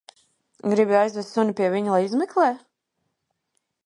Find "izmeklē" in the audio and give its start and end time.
2.07-2.47